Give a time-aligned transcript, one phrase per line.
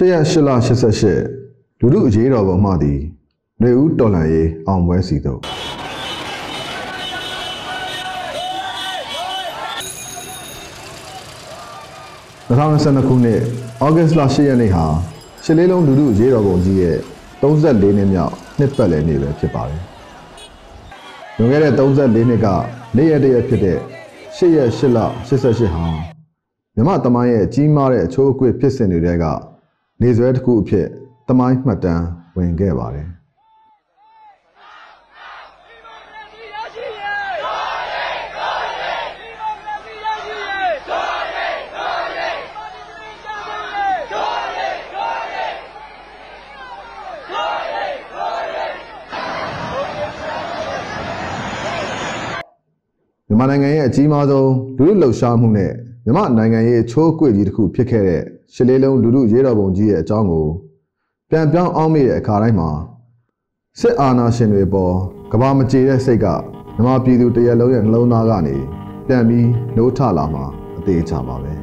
[0.00, 0.50] ရှရက်၈လ
[1.16, 3.00] 88လူလူအရေးတော်ပုံမှသည်
[3.62, 5.40] နေဦးတော်လန်ရေးအောင်ပွဲစီတို့
[12.48, 13.40] 2022ခုနှစ်
[13.84, 14.86] ဩဂတ်လ10ရက်နေ့ဟာ
[15.44, 16.98] ရှစ်လေးလုံးလူလူအရေးတော်ပုံကြီးရဲ့
[17.42, 19.82] 34နှစ်မြောက်နှစ်ပတ်လည်နေ့ပဲဖြစ်ပါတယ်။
[21.36, 22.46] လွန်ခဲ့တဲ့34နှစ်က
[22.96, 23.78] နေ့ရက်တရက်ဖြစ်တဲ့
[24.36, 25.84] 10ရက်10လ88ဟာ
[26.74, 29.26] မြမတမိုင်းရဲ့ကြီးမားတဲ့အချိုးအကွေ့ဖြစ်စဉ်တွေတဲက
[30.02, 30.86] နေဆွဲတစ်ခုအဖြစ်
[31.28, 33.08] တမိုင်းမှတ်တမ်းဝင်ခဲ့ပါတယ်
[53.26, 55.72] မြန်မာနိုင်ငံရဲ့အကြီးမားဆုံးလူလူလှုပ်ရှားမှုနဲ့
[56.04, 58.22] မြန်မာနိုင်ငံရဲ့ချိုးကွေ့ကြီးတစ်ခုဖြစ်ခဲ့တဲ့
[58.54, 60.46] ရှစ်လေးလုံးလူလူရေးတော်ပုံကြီးရဲ့အကြောင်းကို
[61.30, 62.70] ပြန်ပြောင်းအောင်မိတဲ့အခါတိုင်းမှာ
[63.80, 64.94] စစ်အာဏာရှင်တွေပေါ်
[65.32, 66.26] ကဘာမကြေတဲ့စိတ်က
[66.74, 68.56] မြန်မာပြည်သူတရက်လုံးရဲ့နှလုံးသားကနေ
[69.06, 70.44] ပြန်ပြီးနှိုးထလာမှာ
[70.78, 71.54] အသေးချပါပဲ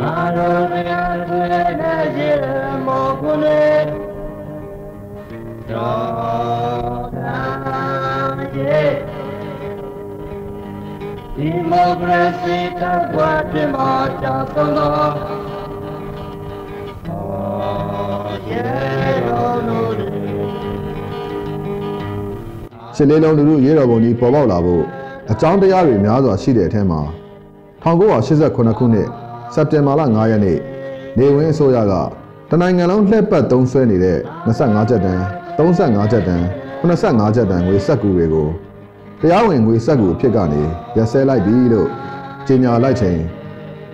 [0.00, 0.90] အာရောမယ
[1.28, 1.44] ဆွေ
[1.80, 2.30] နဲ့ရှိ
[2.86, 3.62] မောကုလေ
[5.70, 6.65] တော်
[11.38, 12.82] ဒီမိုကရေစီက
[13.14, 13.76] ကွာပြမ
[14.20, 14.92] ချသောသော
[18.48, 18.60] ယေ
[19.26, 20.08] ရောလိုလေ
[22.94, 24.84] ရှစ်လေးလုံးလူလူရေးတော်ပုံကြီးပေါ်ပေါက်လာဖို့
[25.30, 27.00] အကြောင်းတရားတွေများစွာရှိတဲ့အထက်မှာ
[27.84, 29.08] 1989ခုနှစ်
[29.54, 30.58] စက်တင်ဘာလ9ရက်နေ့
[31.18, 31.92] နေဝင်းအစိုးရက
[32.50, 35.22] တနိုင်ငံလုံးလှည့်ပတ်သုံးစွဲနေတဲ့25ကျပ်တန်း
[35.56, 36.44] 35ကျပ်တန်း
[36.80, 38.48] 85ကျပ်တန်းငွေစက်ကူတွေကို
[39.28, 40.62] တရားဝင်ငွေစက်ကူအဖြစ်ကနေ
[40.96, 41.88] ရက်စဲလိုက်ပြီလို့
[42.46, 43.20] ကြေညာလိုက်ချိန်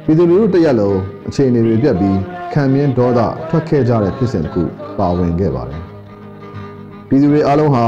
[0.05, 2.19] ပြည်သူလူထုတရက်လုံးအခြေအနေတွေပြတ်ပြီး
[2.52, 4.62] ခံမြင့်ဒေါသထွက်ခဲ့ကြတဲ့ဖြစ်စဉ်တစ်ခု
[4.98, 5.83] ပါဝင်ခဲ့ပါတယ်
[7.08, 7.84] ပြည်သူတွေအားလုံးဟာ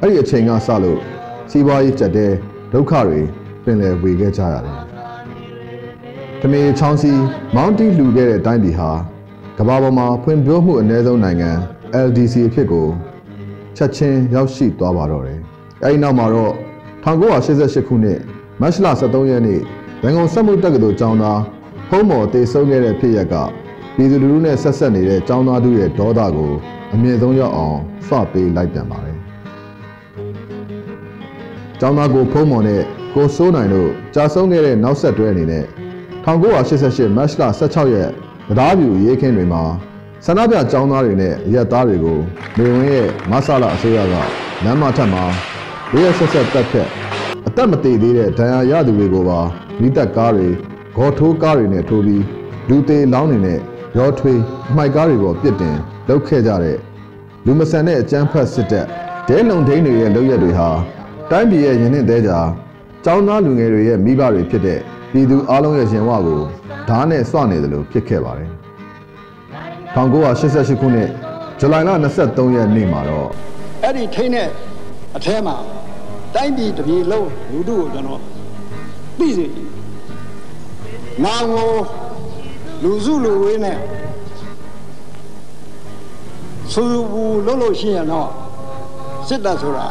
[0.00, 1.00] အဲ့ဒီအချိန်ကစလို့
[1.50, 2.32] စီးပွားရေးကြက်တဲ့
[2.72, 3.20] ဒုက္ခတွေ
[3.64, 4.76] ပင်လယ်ဝေခဲ့ကြရတယ်။
[6.40, 7.12] တမေချောင်းစီ
[7.54, 8.90] မောင်းတီလှူခဲ့တဲ့တိုင်းပြည်ဟာ
[9.58, 11.50] ကမ္ဘာပေါ်မှာဖွံ့ဖြိုးမှုအနည်းဆုံးနိုင်ငံ
[12.06, 12.86] LDC အဖြစ်ကို
[13.76, 15.40] ချက်ချင်းရောက်ရှိသွားပါတော့တယ်။
[15.84, 16.54] အဲဒီနောက်မှာတော့
[17.04, 18.20] 1988ခုနှစ်
[18.60, 19.60] မတ်လ23ရက်နေ့
[20.02, 21.40] ရန်ကုန်စက်မှုတက္ကသိုလ်ကျောင်းသား
[21.88, 23.34] ဖုံးမော်တေဆုံးခဲ့တဲ့ဖြစ်ရပ်က
[23.96, 26.52] ပြည်သူလူထုနဲ့ဆက်ဆက်နေတဲ့ကျောင်းသားတို့ရဲ့ဒေါသကို
[26.94, 29.18] အမြင့်ဆုံးရောက်အောင်စွပေးလိုက်ပြန်ပါတယ်။
[31.80, 32.82] ကျောင်းသားကိုဖုံးမော်နဲ့
[33.14, 35.64] ကိုစိုးနိုင်တို့ကြာဆုံးခဲ့တဲ့နောက်ဆက်တွဲအနေနဲ့
[36.24, 38.10] 1988မတ်လ16ရက်
[38.58, 39.62] တရားပြူရေးခင်းတွေမှာ
[40.24, 42.18] ဆန္ဒပြကျောင်းသားတွေနဲ့ရက်သားတွေကို
[42.58, 44.14] နေဝင်ရဲ့မဆလာအစိုးရက
[44.64, 45.24] လမ်းမထက်မှာ
[46.02, 46.88] ရဲဆက်ဆက်တက်ဖြတ်
[47.46, 49.40] အသက်မသေးသေးတဲ့ဒဏ်ရာရသူတွေကိုပါ
[49.80, 50.48] မိသက်ကားတွေ
[50.96, 52.24] ဂေါ်ထိုးကားတွေနဲ့ထိုးပြီး
[52.68, 53.58] လူသေးလောင်းနေနဲ့
[53.98, 54.40] ရောထွေး
[54.70, 56.78] အမိုက်ကားတွေပေါ်ပြစ်တင်လှုပ်ခဲ့ကြတဲ့
[57.46, 58.86] လူမဆန်တဲ့အကြမ်းဖက်စစ်တပ်
[59.28, 60.68] ဒဲလုံဒိန်းတွေရဲ့လုပ်ရက်တွေဟာ
[61.30, 62.32] တိုင်းပြည်ရဲ့ရင်းနှင်းသေးကြ
[63.04, 64.78] ကျောင်းသားလူငယ်တွေရဲ့မိဘတွေဖြစ်တဲ့
[65.12, 66.40] ပြည်သူအလုံးရဲ့ရင်ဝကို
[66.88, 68.50] ဓာတ်နဲ့စွနေတယ်လို့ဖြစ်ခဲ့ပါတယ်
[69.94, 71.08] 1988ခုနှစ်
[71.60, 71.90] ဇူလိုင်လ
[72.24, 73.28] 23ရက်နေ့မှာတော့
[73.82, 74.48] အဲ့ဒီထိန်းတဲ့
[75.16, 75.56] အထဲမှာ
[76.34, 78.20] တိုင်းပြည်တစ်ပြည်လုံးလူတို့ကိုကျွန်တော်
[79.18, 79.66] သိစေချင်တယ်။
[81.24, 81.70] နာငို
[82.82, 83.78] လူစုလူဝေးနဲ့
[86.72, 88.28] စူဘူးလုံးလို့ရှိရင်တော့
[89.28, 89.86] စစ်တပ်ဆိုတာ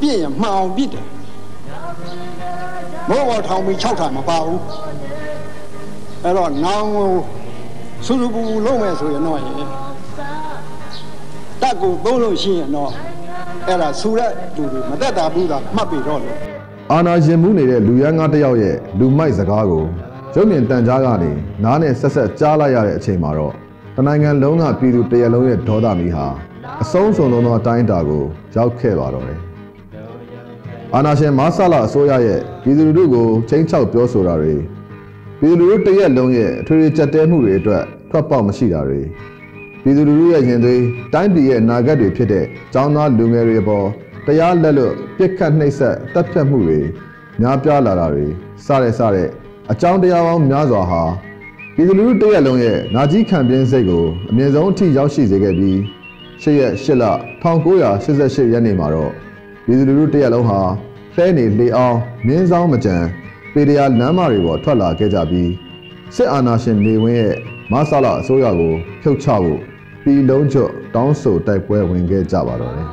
[0.00, 1.06] ပြည့်ရင်မှန်အောင်ပြစ်တယ်။
[3.08, 4.60] မောဘောထောင်ပြီး6ထာမပါဘူး။
[6.24, 7.10] အဲ့တော့နာငို
[8.06, 9.54] စူဘူးလုံးမယ်ဆိုရင်တော့ရင်
[11.62, 12.90] တက်ကိုသုံးလို့ရှိရင်တော့
[13.70, 16.36] အဲ့ဒါဆူတဲ့လူတွေမတက်တာဘူးသာမှတ်ပြီးတော့လို့
[16.92, 19.84] အာနာရင်မှုနေတဲ့လူရန်ကားတစ်ယောက်ရဲ့လူမိုက်စကားကို
[20.34, 21.30] ရုပ်မြင်တန်ကြားကနေ
[21.64, 23.54] နားနဲ့ဆက်ဆက်ကြားလိုက်ရတဲ့အချိန်မှာတော့
[23.96, 26.26] တနိုင်ငံလုံးကပြည်သူတရက်လုံးရဲ့ဒေါသမီဟာ
[26.82, 28.24] အဆုံးစုံသောအတိုင်းအတာကို
[28.56, 29.38] ရောက်ခဲ့ပါတော့တယ်။
[30.94, 34.54] အာနာရှင်မဆလာအစိုးရရဲ့ပြည်သူလူထုကိုချင်းချောက်ပြောဆိုတာတွေ
[35.40, 39.00] ပြည်သူလူထုတရက်လုံးရဲ့အထွေထွေကြက်တဲမှုတွေအတွက်ထွက်ပေါက်မရှိတာတွေ
[39.82, 40.82] ပြည်သူလူထုရဲ့ရင်သွေး
[41.12, 42.44] တိုင်းပြည်ရဲ့အနာဂတ်တွေဖြစ်တဲ့
[42.74, 43.86] ចောင်းသားလူငယ်တွေပေါ်
[44.26, 46.80] တရားလက်လွတ်ပြစ်ခတ်နှိပ်စက်တပ်ဖြတ်မှုတွေ
[47.40, 48.26] များပြားလာတာတွေ
[48.66, 49.28] စတဲ့စတဲ့
[49.70, 51.02] အကြောင်းတရားပေါင်းများစွာဟာ
[51.74, 55.76] ပြည်သူလူထုတရက်လုံးရဲ့နာကြီးခံပြင်းစိတ်ကိုအမြင့်ဆုံးအထိရောက်ရှိစေခဲ့ပြီး
[56.42, 57.04] ၈ရက်၈လ
[57.42, 59.12] 1988ရက်နေ့မှာတော့
[59.64, 60.60] ပြည်သူလူထုတရက်လုံးဟာ
[61.14, 62.96] လှဲနေလေအောင်မြင်းဆောင်မကြံ
[63.52, 65.50] ပေတရာလမ်းမတွေပေါ်ထွက်လာခဲ့ကြပြီး
[66.14, 67.36] စစ်အာဏာရှင်နေဝင်းရဲ့
[67.72, 69.60] မဆလာအစိုးရကိုဖြုတ်ချဖို့
[70.04, 72.88] ပြည်လုံးကျွတ်တောင်းဆိုတိုက်ပွဲဝင်ခဲ့ကြပါတော့တယ်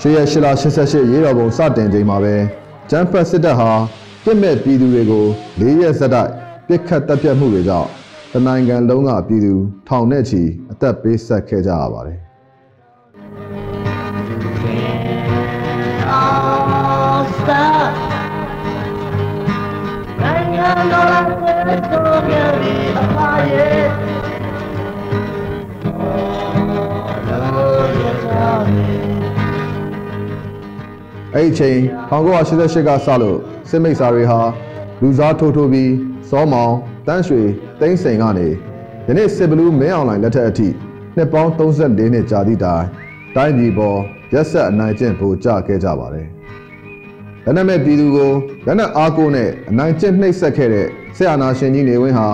[0.00, 2.34] ရှေ့ရရှိလာ88ရေတော်ပုံစတင်ချိန်မှာပဲ
[2.90, 3.70] ဂျမ်ဖတ်စစ်တပ်ဟာ
[4.24, 5.26] ပြစ်မဲ့ပြည်သူတွေကို
[5.60, 6.30] ၄ရက်ဆက်တိုက်
[6.68, 7.88] ပြစ်ခတ်တပ်ဖြတ်မှုတွေကြောင့်
[8.32, 9.54] တနိုင်ငံလုံးကပြည်သူ
[9.88, 10.42] ထောင်နဲ့ချီ
[10.72, 12.33] အသက်ပေးဆက်ခဲ့ကြရပါတယ်
[17.46, 17.92] Stop.
[20.22, 21.08] နိုင်ငံတော်
[21.42, 22.50] ရဲ့တို့ရဲ့
[22.98, 23.84] အပါရဲ့
[27.28, 29.04] လို့ရကြတယ်
[31.34, 31.78] အဲ့ဒီအချိန်
[32.10, 33.38] 1988ကစလို့
[33.68, 34.40] စစ်မိတ်စာတွေဟာ
[35.00, 35.92] လူစားထိုးထိုးပြီး
[36.30, 36.74] စောမောင်
[37.06, 37.42] တန်းရွှေ
[37.80, 38.48] တိမ့်စိန်ကနေ
[39.06, 40.68] ယနေ့စစ်ဘလူးမင်းအောင်လိုင်လက်ထက်အထိ
[41.16, 42.84] နှစ်ပေါင်း34နှစ်ကြာသည့်တိုင်
[43.36, 43.98] တိုင်းပြည်ပေါ်
[44.34, 46.28] ရက်ဆက်အနိုင်ကျင့်ဖို့ကြခဲ့ကြပါတယ်။
[47.44, 48.30] လက်နက်မဲ့ပြည်သူကို
[48.66, 50.86] လက်နက်အားကိုးနဲ့အနိုင်ကျင့်နှိပ်စက်ခဲ့တဲ့
[51.16, 52.28] ဆရာနာရှင်ကြီးနေဝင်းဟာ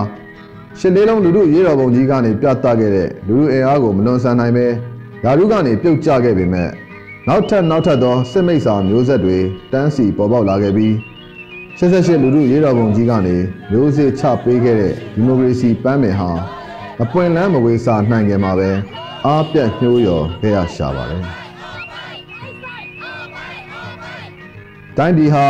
[0.79, 4.65] ရှစ်လေးလုံးလူမှုရေးတော်ပုံကြီးကနေပြသခဲ့တဲ့လူမှုအင်အားကိုမလွန်ဆန်နိုင်ပဲ
[5.23, 6.69] ယာရုကနေပြုတ်ကျခဲ့ပေမဲ့
[7.27, 9.37] နောက်ထပ်နောက်ထပ်သောစစ်မိတ်စာမျိုးဆက်တွေ
[9.71, 10.93] တန်းစီပေါ်ပေါက်လာခဲ့ပြီး
[11.77, 13.35] 88လူမှုရေးတော်ပုံကြီးကနေ
[13.71, 16.31] မျိုးစေ့ချပေးခဲ့တဲ့ဒီမိုကရေစီပန်းပင်ဟာ
[17.01, 18.69] အပွင့်လန်းမဝေးစာနိုင်ကြမှာပဲ
[19.25, 21.23] အားပြတ်ညှိုးရော်ခဲ့ရရှာပါတယ်။
[24.97, 25.45] တိုင်းပြည်ဟာ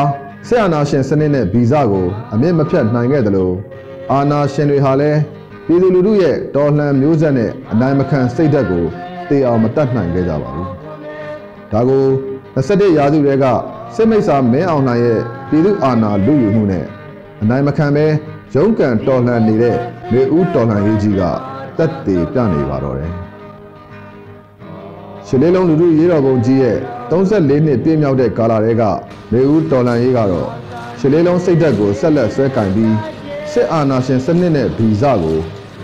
[0.48, 3.56] ဆရာနာရှင်စနစ်နဲ့ဗီဇကိုအမြင့်မဖြတ်နိုင်ခဲ့တယ်လို့
[4.12, 5.20] အာနာရှင်တွေဟာလည်း
[5.66, 8.86] ပြည်သူလူထုရဲ့တော်လှန်မျိုးဆက်နဲ့အနိုင်မခံစိတ်ဓာတ်ကို
[9.30, 10.68] တေအောင်မတတ်နိုင်ခဲ့ကြပါဘူး။
[11.72, 12.06] ဒါကို
[12.56, 13.46] 21ရာစုတဲက
[13.96, 16.86] စစ်မိတ်စာမင်းအောင်လှိုင်ရဲ့ပြည်သူအာဏာလူယူမှုနဲ့
[17.42, 18.06] အနိုင်မခံပဲ
[18.54, 19.78] ရုန်းကန်တော်လှန်နေတဲ့
[20.14, 21.22] လေဦးတော်လှန်ရေးကြီးက
[21.78, 23.12] တက်တည်ပြနေပါတော့တယ်။
[25.34, 26.78] ရှစ်လေးလုံးလူထုရေးတော်ပုံကြီးရဲ့
[27.12, 28.84] 34နှစ်ပြည့်မြောက်တဲ့ကာလတဲက
[29.34, 30.48] လေဦးတော်လှန်ရေးကတော့
[31.00, 32.96] ရှစ်လေးလုံးစိတ်ဓာတ်ကိုဆက်လက်ဆွဲကင်ပြီး
[33.52, 35.40] စစ်အာဏာရှင်စနစ်နဲ့ဗီဇကို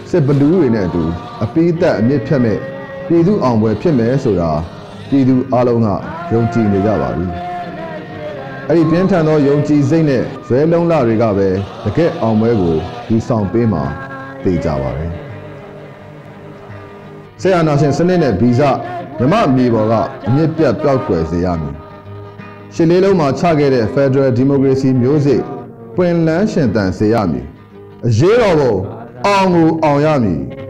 [0.09, 1.03] စစ်ဘလူးတွေနဲ့အတူ
[1.43, 2.59] အပိသက်အမြင့်ဖြတ်မဲ့
[3.07, 4.51] ပြည်သူအောင်ပွဲဖြစ်မယ်ဆိုတာ
[5.09, 5.87] ပြည်သူအလုံးက
[6.33, 7.27] ယုံကြည်နေကြပါပြီ။
[8.67, 11.49] အဲ့ဒီပြင်းထန်သောယုံကြည်စိတ်နဲ့ဇွဲလုံးလာတွေကပဲ
[11.85, 12.77] တကက်အောင်ပွဲကို
[13.07, 13.83] ဒီဆောင်ပေးမှာ
[14.43, 15.07] သိကြပါပဲ။
[17.41, 18.61] ဆရာနာရှင်စနစ်နဲ့ဗီဇ
[19.19, 19.93] မြမမြေပေါ်က
[20.27, 21.75] အမြင့်ပြတ်ပျောက်ကွယ်စေရမည်။
[22.73, 25.41] ရှစ်လေးလုံးမှာချခဲ့တဲ့ Federal Democracy မျိုးစေ့
[25.95, 27.45] ပွင့်လန်းရှင်သန်စေရမည်။
[28.07, 28.75] အရေးတော်ပုံ
[29.25, 30.41] အောင်ကိုအောင်ရမည်။